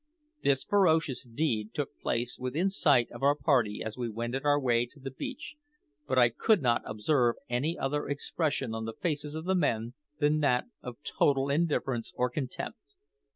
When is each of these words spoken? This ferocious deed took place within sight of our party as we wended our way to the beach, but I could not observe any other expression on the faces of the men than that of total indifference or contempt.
This 0.43 0.63
ferocious 0.63 1.23
deed 1.23 1.75
took 1.75 1.95
place 2.01 2.39
within 2.39 2.71
sight 2.71 3.11
of 3.11 3.21
our 3.21 3.35
party 3.35 3.83
as 3.85 3.97
we 3.99 4.09
wended 4.09 4.45
our 4.45 4.59
way 4.59 4.87
to 4.87 4.99
the 4.99 5.11
beach, 5.11 5.57
but 6.07 6.17
I 6.17 6.29
could 6.29 6.59
not 6.63 6.81
observe 6.85 7.35
any 7.49 7.77
other 7.77 8.09
expression 8.09 8.73
on 8.73 8.85
the 8.85 8.93
faces 8.99 9.35
of 9.35 9.45
the 9.45 9.53
men 9.53 9.93
than 10.17 10.39
that 10.39 10.65
of 10.81 10.97
total 11.03 11.51
indifference 11.51 12.13
or 12.15 12.31
contempt. 12.31 12.95